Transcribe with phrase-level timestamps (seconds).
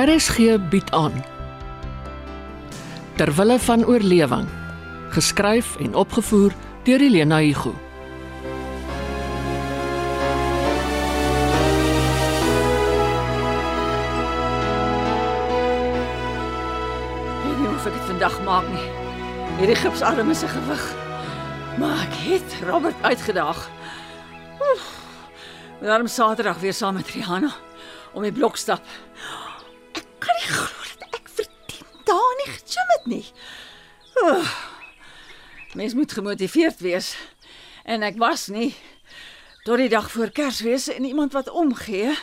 [0.00, 1.12] RSG bied aan
[3.16, 4.46] Terwille van oorlewing
[5.12, 7.72] geskryf en opgevoer deur Elena Igu
[17.34, 18.88] Ek weet nie of ek dit vandag maak nie.
[19.58, 20.84] Hierdie gipsarm is 'n gewig.
[21.76, 23.68] Maar ek het Robert uitgedaag.
[24.64, 24.88] Oef.
[25.82, 27.52] Gaan Saterdag weer saam met Rihanna
[28.12, 28.82] om die blok stap.
[30.50, 33.26] Glo dat ek vir 10 dae nie gegym het nie.
[34.22, 34.54] Oef.
[35.78, 37.14] Mens moet gemotiveerd wees.
[37.84, 38.74] En ek was nie
[39.64, 42.16] tot die dag voor Kersfees en iemand wat omgee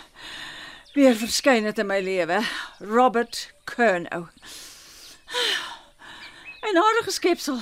[0.94, 2.42] weer verskyn het in my lewe.
[2.80, 4.28] Robert Kernow.
[6.68, 7.56] 'n aardige skepsel.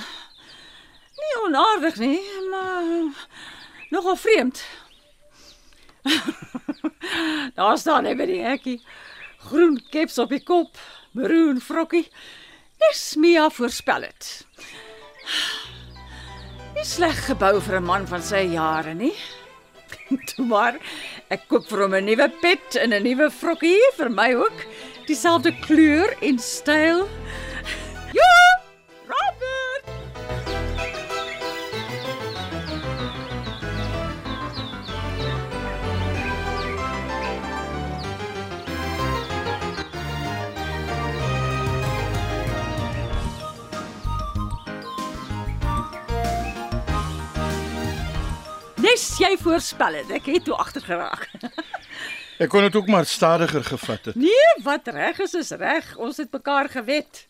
[1.16, 2.20] Nie onaardig nie,
[2.50, 2.82] maar
[3.90, 4.64] nogal vreemd.
[7.54, 8.80] Daar staan hy by die hekkie.
[9.46, 10.74] Groen keps op die kop,
[11.14, 12.06] maroon vrokkie.
[12.82, 14.30] Dis Mia voorspel het.
[16.74, 19.14] Nie sleg gebou vir 'n man van sy jare nie.
[20.28, 20.74] Toe maar,
[21.30, 24.66] ek koop vir hom 'n nuwe pet en 'n nuwe vrokkie vir my ook.
[25.06, 27.06] Dieselfde kleur en styl.
[48.86, 51.26] Nes jy voorspel het, ek het toe agter geraak.
[52.42, 54.18] Ek kon dit ook maar stadiger gevat het.
[54.20, 55.86] Nee, wat reg is is reg.
[55.96, 57.22] Ons het mekaar gewet.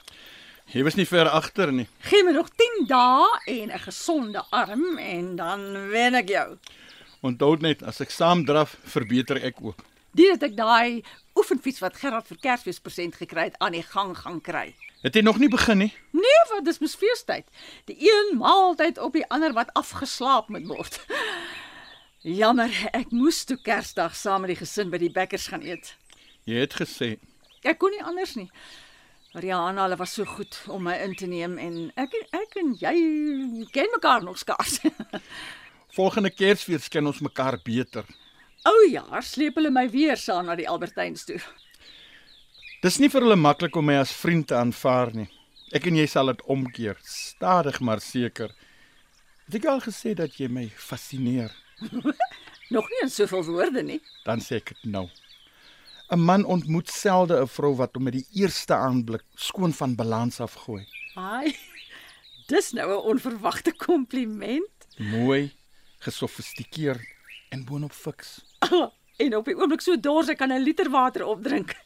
[0.75, 1.87] Jy was nie ver agter nie.
[2.09, 6.59] Gee my nog 10 dae en 'n gesonde arm en dan wen ek jou.
[7.23, 9.79] Onthou net as ek saam draf, verbeter ek ook.
[10.11, 11.05] Dit het ek daai
[11.37, 14.75] oefenfiets wat Gerard vir Kersfees present gekry het aan die gang gaan kry.
[15.05, 15.93] Het jy nog nie begin nie?
[16.17, 17.47] Nee, wat dis mos feestyd.
[17.91, 20.99] Die een maaltyd op die ander wat afgeslaap moet word.
[22.27, 25.95] Jammer, ek moes toe Kersdag saam met die gesin by die Bekkers gaan eet.
[26.49, 27.17] Jy het gesê
[27.67, 28.49] Ek kon nie anders nie.
[29.35, 32.95] Rihanna, hulle was so goed om my in te neem en ek ek en jy
[33.75, 34.79] ken mekaar nog skaars.
[35.99, 38.07] volgende Kersfees ken ons mekaar beter.
[38.67, 41.39] Ou jaar sleep hulle my weer saam na die Albertyns toe.
[42.83, 45.29] Dis nie vir hulle maklik om my as vriend te aanvaar nie.
[45.75, 48.53] Ek en jy sal dit omkeer, stadig maar seker.
[49.47, 51.55] Het ek al gesê dat jy my fascineer?
[52.75, 54.01] Nog nie in soveel woorde nie.
[54.27, 55.07] Dan sê ek dit nou.
[56.15, 60.39] 'n Man ontmoet selde 'n vrou wat hom met die eerste aanblik skoon van balans
[60.41, 60.87] afgooi.
[61.17, 61.57] Ai.
[62.47, 64.87] Dis nou 'n onverwagte kompliment.
[64.99, 65.51] Mooi,
[65.99, 67.03] gesofistikeerd
[67.51, 68.41] en boonop fiks.
[69.23, 71.77] en op die oomblik so dors ek kan 'n liter water opdrink.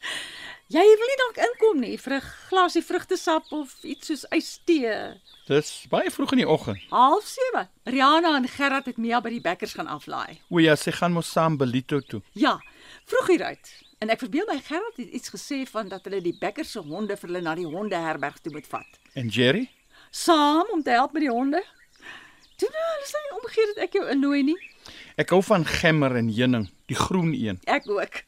[0.71, 5.19] Jy wil nie dalk inkom nie vir 'n glasie vrugtesap of iets soos ystee.
[5.47, 6.79] Dis baie vroeg in die oggend.
[6.89, 7.67] Half 7.
[7.83, 10.39] Rihanna en Gerard het Mia by die Bekkers gaan aflaai.
[10.49, 12.21] O ja, sy gaan mos saam Belito toe.
[12.33, 12.61] Ja,
[13.05, 13.73] vroeg hieruit.
[13.99, 17.17] En ek verbeel my Gerard het iets gesê van dat hulle die Bekkers se honde
[17.17, 18.99] vir hulle na die hondeherberg toe moet vat.
[19.13, 19.67] En Jerry?
[20.09, 21.63] Saam om te help met die honde.
[22.55, 24.59] Toe nou, hulle sê omgee dat ek jou innooi nie.
[25.21, 27.59] Ek hou van gemmer en heuning, die groen een.
[27.69, 28.23] Ek ook.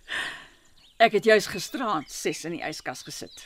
[1.02, 3.46] Ek het juis gisteraand 6 in die yskas gesit.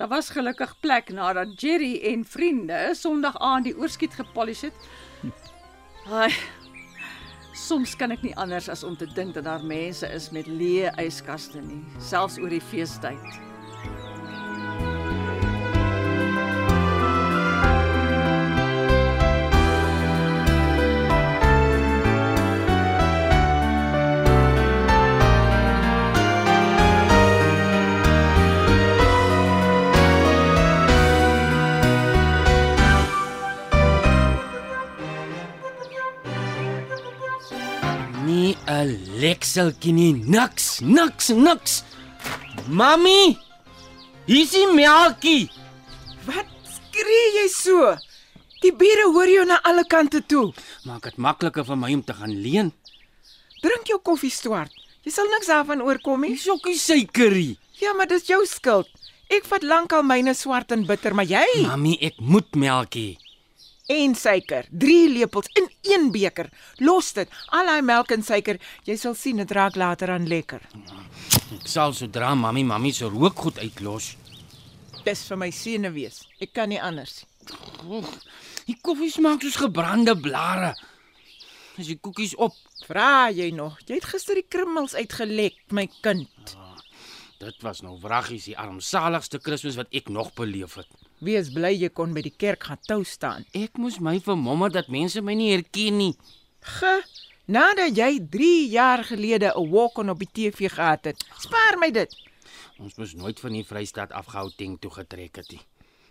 [0.00, 4.88] Daar was gelukkig plek nadat Jerry en vriende Sondag aand die oorskiet gepolish het.
[6.10, 6.32] Ai.
[7.54, 10.90] Soms kan ek nie anders as om te dink dat daar mense is met leë
[11.04, 13.49] yskaste nie, selfs oor die feestyd.
[39.20, 41.80] Lekseltjie nie, niks, niks, niks.
[42.68, 43.36] Mami!
[44.26, 45.48] Hier's die melkie.
[46.26, 47.94] Wat skree jy so?
[48.60, 50.50] Die bure hoor jou na alle kante toe.
[50.84, 52.72] Maak dit makliker vir my om te gaan leen.
[53.64, 54.72] Drink jou koffie swart.
[55.04, 56.34] Jy sal niks daarvan oorkom nie.
[56.36, 57.54] Dis ook nie suikerie.
[57.80, 58.88] Ja, maar dis jou skuld.
[59.32, 63.14] Ek vat lankal myne swart en bitter, maar jy Mami, ek moet melkie.
[63.90, 66.50] En suiker, 3 lepels in een beker.
[66.78, 67.30] Los dit.
[67.56, 70.62] Al daai melk en suiker, jy sal sien dit raak later aan lekker.
[71.56, 74.14] Ek sal sodra mami mami se rookgoed uitlos.
[75.04, 76.22] Dis vir my seune wees.
[76.38, 77.24] Ek kan nie anders.
[78.68, 80.74] Die koffie smaak soos gebrande blare.
[81.80, 82.54] Is die koekies op?
[82.86, 83.78] Vra jy nog?
[83.88, 86.54] Jy het gister die krummels uitgelek, my kind.
[87.40, 90.90] Dit was nou wraggies die armsaligste Kersfees wat ek nog beleef het.
[91.20, 93.44] Wees bly jy kon by die kerk gaan tou staan.
[93.52, 96.14] Ek moes my vermommer dat mense my nie herken nie.
[96.64, 96.94] Ge,
[97.44, 101.24] nadat jy 3 jaar gelede 'n walk-on op die TV gehad het.
[101.38, 102.08] Spaar my dit.
[102.78, 105.60] Ons moes nooit van die Vrystaat af Gauteng toe getrek het nie.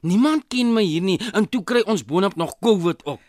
[0.01, 3.19] Niemand ken my hier nie en toe kry ons boonop nog COVID op.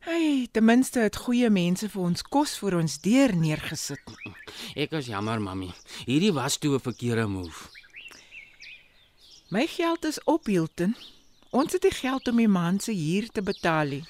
[0.00, 4.02] Hey, ten minste het goeie mense vir ons kos voor ons deur neergesit.
[4.74, 5.70] Ek is jammer, mami.
[6.04, 7.81] Hierdie was toe 'n verkeerde move.
[9.52, 10.94] My geld is op Hilton.
[11.50, 13.86] Ons het die geld om die maand se huur te betaal.
[13.86, 14.04] nie.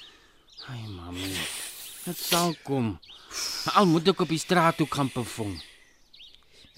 [0.71, 1.33] Ai, mami.
[2.05, 2.93] Dit sal kom.
[3.73, 5.57] Al moet ek op die straat toe gaan perform.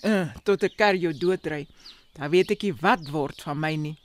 [0.02, 1.68] Uh, tot 'n kar jou doodry.
[2.18, 3.98] Dan weet ek nie wat word van my nie.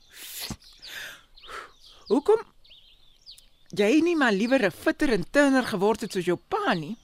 [2.13, 2.45] Hoekom
[3.73, 6.97] jy nie maar liewer 'n fitter en turner geword het soos jou pa nie?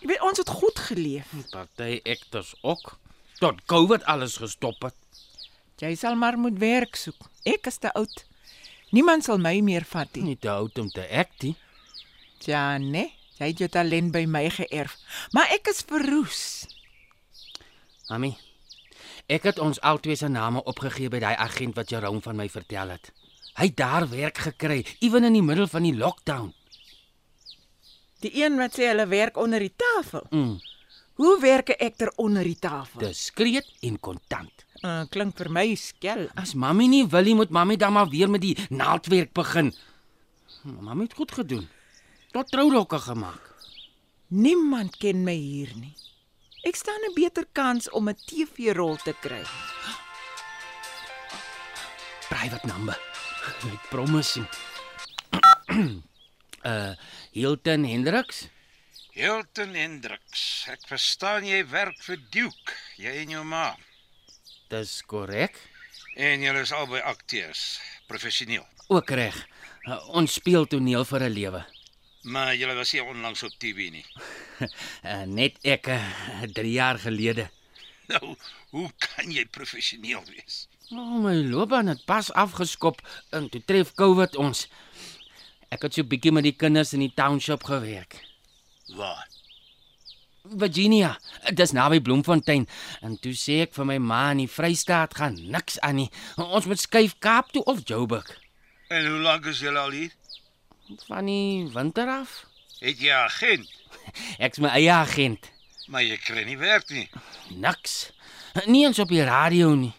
[0.00, 1.28] Jy weet ons het goed geleef.
[1.50, 2.96] Party ekters ook.
[3.38, 5.07] Tot COVID alles gestop het.
[5.78, 7.28] Jy sal maar moet werk soek.
[7.46, 8.24] Ek is te oud.
[8.90, 10.32] Niemand sal my meer vat nie.
[10.32, 11.54] Nie te oud om te act nie.
[12.46, 13.12] Ja, nee.
[13.38, 14.96] Jy het jou talent by my geërf.
[15.36, 16.42] Maar ek is verroes.
[18.08, 18.32] Mami.
[19.28, 22.96] Ek het ons albei se name opgegee by daai agent wat Jerome van my vertel
[22.96, 23.12] het.
[23.58, 26.54] Hy het daar werk gekry, ewen in die middel van die lockdown.
[28.22, 30.26] Die een wat sê hulle werk onder die tafel.
[30.30, 30.56] Mm.
[31.18, 33.00] Hoe werk 'n ekter onder die tafel?
[33.00, 34.64] Diskreet en kontant.
[34.86, 36.28] Uh, klink vir my skel.
[36.38, 39.74] As mami nie wil nie, moet mami dan maar weer met die naaldwerk begin.
[40.62, 41.68] Mami het goed gedoen.
[42.30, 43.54] Tot trourokke gemaak.
[44.28, 45.94] Niemand ken my hier nie.
[46.62, 49.42] Ek staan 'n beter kans om 'n TV-rol te kry.
[52.28, 52.98] Private number.
[53.72, 54.46] Ek promise.
[56.64, 56.92] uh
[57.32, 58.48] Hilton Hendriks.
[59.18, 60.42] Hilton Hendriks.
[60.70, 63.72] Ek verstaan jy werk vir Duke, jy en jou ma.
[64.70, 65.58] Dis korrek.
[66.14, 68.62] En julle is albei akteurs, professioneel.
[68.86, 69.40] Ook reg.
[70.14, 71.64] Ons speel toneel vir 'n lewe.
[72.30, 74.06] Maar julle was nie onlangs op TV nie.
[75.02, 77.50] Uh, net ek uh, 3 jaar gelede.
[78.06, 78.36] Nou,
[78.70, 80.68] hoe kan jy professioneel wees?
[80.92, 84.68] O, oh, my loopbaan het pas afgeskop en toe tref COVID ons.
[85.74, 88.22] Ek het so bietjie met die kinders in die township gewerk.
[88.96, 89.26] Waar?
[90.42, 91.18] Virginia,
[91.54, 92.68] dis naby Bloemfontein.
[93.04, 96.08] En toe sê ek vir my ma in die Vrystaat gaan niks aan nie.
[96.40, 98.30] Ons moet skuif Kaap toe of Joburg.
[98.88, 100.12] En hoe lank is julle al hier?
[101.06, 102.46] Van die winter af.
[102.80, 103.68] Het jy 'n agent?
[104.44, 105.50] Ek's my eie agent.
[105.88, 107.08] Maar jy kry nie werk nie.
[107.50, 108.12] Niks.
[108.66, 109.92] Nie eens op die radio nie.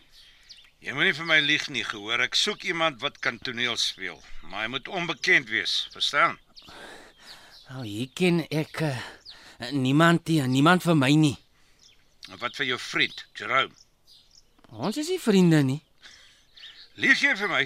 [0.79, 2.21] Jy moenie vir my lieg nie, gehoor.
[2.23, 6.37] Ek soek iemand wat kan toneel speel, maar hy moet onbekend wees, verstaan?
[7.69, 8.95] Nou, hier ken ek uh,
[9.77, 11.35] niemand nie, niemand vir my nie.
[12.31, 13.75] En wat vir jou vriend, Jerome?
[14.73, 15.77] Ons is nie vriende nie.
[16.97, 17.61] Lieg jy vir my?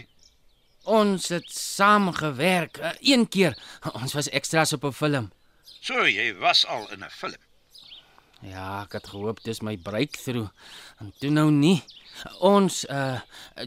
[0.92, 3.56] Ons het saam gewerk uh, een keer.
[3.96, 5.32] Ons was extras op 'n film.
[5.80, 7.40] So jy was al in 'n film.
[8.44, 10.52] Ja, ek het gehoop dis my breakthrough.
[11.00, 11.84] En toe nou nie.
[12.40, 13.22] Ons uh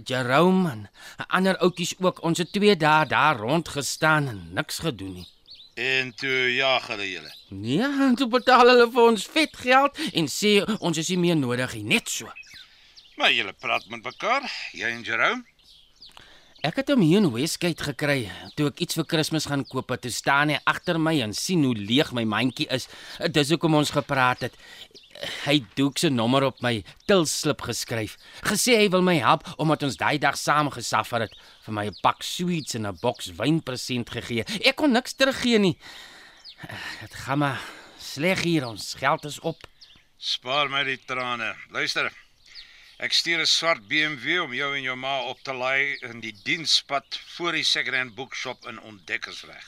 [0.04, 0.90] Jerome en
[1.28, 2.22] ander oudjies ook.
[2.22, 5.28] Ons het 2 dae daar rond gestaan en niks gedoen nie.
[5.76, 7.32] En toe jaag hulle julle.
[7.48, 11.36] Nee, en toe betaal hulle vir ons vet geld en sê ons is nie meer
[11.36, 12.32] nodig nie, net so.
[13.20, 15.44] Maar julle praat met mekaar, jy en Jerome?
[16.66, 18.24] Ek het hom hier in Westgate gekry
[18.58, 19.92] toe ek iets vir Kersfees gaan koop.
[20.02, 22.88] Toe staan hy agter my en sien hoe leeg my mandjie is.
[23.30, 24.56] Dis hoekom ons gepraat het.
[25.44, 28.16] Hy het Doek se nommer op my tilslip geskryf.
[28.48, 31.38] Gesê hy wil my help omdat ons daai dag saam gesaffer het.
[31.68, 34.42] Vir my 'n pak sweets en 'n boks wyn present gegee.
[34.66, 35.78] Ek kon niks teruggee nie.
[37.00, 37.62] Dit gaan maar
[37.98, 39.62] sleg hier ons geld is op.
[40.18, 41.54] Spaar my die trane.
[41.70, 42.25] Luister.
[42.96, 46.32] Ek stuur 'n swart BMW om jou en jou ma op te laai in die
[46.44, 49.66] dienspad voor die second-hand boekshop in Ontdekkersweg.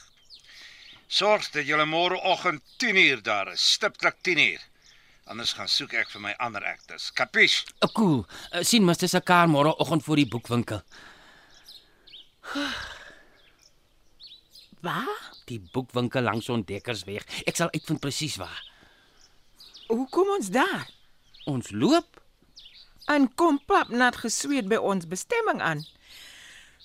[1.09, 4.61] Sorg dat jy môreoggend 10uur daar is, stiptelik 10uur.
[5.27, 7.13] Anders gaan soek ek vir my ander actors.
[7.13, 7.65] Kapies?
[7.85, 8.25] Uh, cool.
[8.53, 10.83] Uh, sien mos dis 'n kar môreoggend voor die boekwinkel.
[14.81, 15.33] Waar?
[15.45, 17.27] Die boekwinkel langs Ontdekkersweg.
[17.45, 18.65] Ek sal uitvind presies waar.
[19.89, 20.89] Hoe kom ons daar?
[21.45, 22.28] Ons loop.
[23.09, 25.85] En kom pap nat gesweet by ons bestemming aan.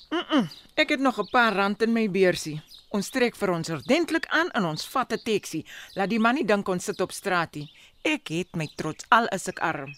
[0.10, 2.62] Mm, -mm ek het nog 'n paar rand in my beursie.
[2.90, 5.66] Ons trek vir ons ordentlik aan en ons vat 'n taxi.
[5.94, 7.72] Laat die man nie dink ons sit op straat nie.
[8.02, 9.96] Ek het my trots al is ek arm.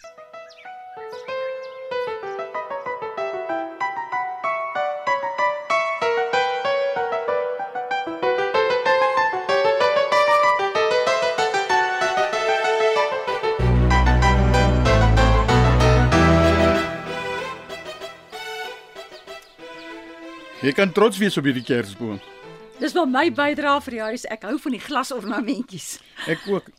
[20.65, 22.15] Jy kan trots wees op hierdie kersboom.
[22.79, 24.23] Dis maar my bydrae vir die huis.
[24.33, 25.89] Ek hou van die glasornamentjies.
[26.31, 26.71] Ek ook.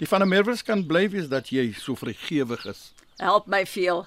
[0.00, 2.94] Die van der Merwes kan bly wees dat jy so vrygewig is.
[3.20, 4.06] Help my veel.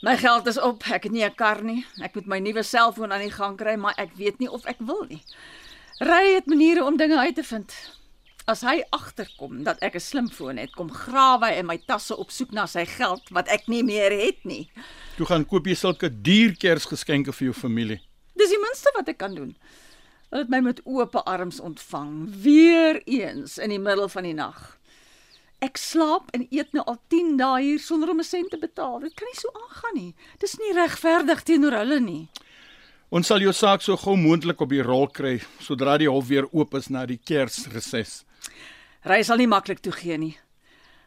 [0.00, 0.88] My geld is op.
[0.88, 1.84] Ek het nie 'n kar nie.
[2.00, 4.80] Ek moet my nuwe selfoon aan die gang kry, maar ek weet nie of ek
[4.80, 5.22] wil nie.
[6.00, 7.74] Ry het maniere om dinge uit te vind.
[8.46, 12.30] As hy agterkom dat ek 'n slimfoon het, kom grawe hy in my tasse op
[12.30, 14.70] soek na sy geld wat ek nie meer het nie.
[15.16, 18.00] Toe gaan koop jy sulke duur Kersgeskenke vir jou familie.
[18.70, 19.56] Minste wat ek kan doen.
[20.30, 24.60] Hulle het my met oop arms ontvang, weer eens in die middel van die nag.
[25.58, 29.00] Ek slaap en eet nou al 10 dae hier sonder om 'n sent te betaal.
[29.00, 30.14] Dit kan nie so aangaan nie.
[30.38, 32.28] Dis nie regverdig teenoor hulle nie.
[33.10, 36.46] Ons sal jou saak so gou moontlik op die rol kry sodra die hof weer
[36.52, 38.24] oop is na die Kersreses.
[39.04, 40.38] Ry sal nie maklik toegee nie.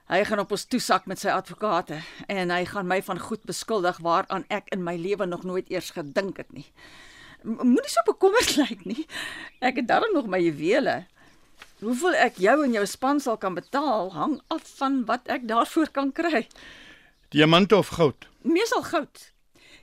[0.10, 3.98] Hy gaan op ons toesak met sy advokate en hy gaan my van goed beskuldig
[4.04, 6.68] waaraan ek in my lewe nog nooit eers gedink het nie.
[7.44, 9.06] Moenie so bekommerd lyk nie.
[9.60, 11.04] Ek het darm nog my juwele.
[11.84, 15.92] Hoeveel ek jou en jou span sal kan betaal, hang af van wat ek daarvoor
[15.92, 16.46] kan kry.
[17.36, 18.28] Diamante of goud?
[18.48, 19.32] Meesal goud.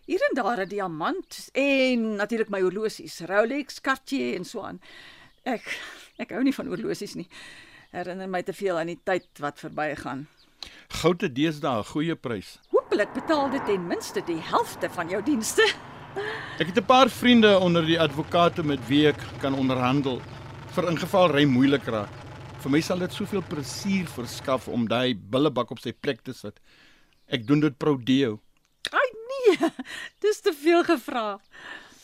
[0.09, 4.81] Hier en daar 'n diamant en natuurlik my horlosies, Rolex, Cartier en so aan.
[5.45, 5.79] Ek
[6.19, 7.29] ek hou nie van horlosies nie.
[7.91, 10.27] Herinner my te veel aan die tyd wat verbygaan.
[10.89, 12.59] Goud het deesdae 'n goeie prys.
[12.71, 15.90] Hoopelik betaal dit ten minste die helfte van jou dienste.
[16.61, 20.21] Ek het 'n paar vriende onder die advokate met wie ek kan onderhandel
[20.75, 22.13] vir ingeval ry moeilik raak.
[22.61, 26.61] Vir my sal dit soveel plesier verskaf om daai billebak op sy plek te sit.
[27.27, 28.41] Ek doen dit pro deo.
[28.93, 29.71] Ai nee,
[30.25, 31.41] dis te veel gevra.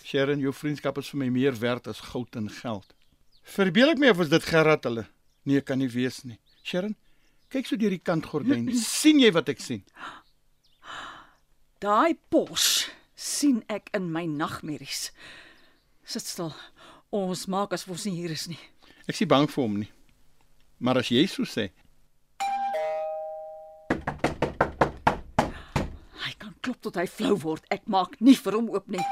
[0.04, 2.94] Sharon, jou vriendskap is vir my meer werd as goud en geld.
[3.42, 5.06] Verbeel ek my of is dit Gerard hulle?
[5.44, 6.38] Nee, kan nie wees nie.
[6.64, 6.96] Sharon,
[7.50, 8.70] kyk so deur die kantgordyn.
[9.02, 9.84] sien jy wat ek sien?
[11.82, 12.85] Daai pos
[13.16, 15.10] sien ek in my nagmerries.
[16.04, 16.52] Sit stil.
[17.10, 18.60] Ons maak asof ons nie hier is nie.
[19.08, 19.90] Ek is nie bang vir hom nie.
[20.78, 21.70] Maar as jy so sê,
[26.26, 27.64] Hy kan klop tot hy flou word.
[27.72, 29.02] Ek maak nie vir hom oop nie.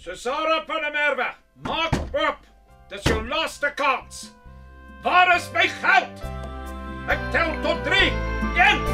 [0.00, 1.34] Cesara Panamerva,
[1.66, 2.46] maak oop.
[2.90, 4.30] Dis jou laaste kans.
[5.04, 6.24] Waar is my geld?
[7.10, 8.10] Ek tel tot 3.
[8.56, 8.84] 1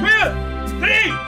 [0.00, 1.27] 2 3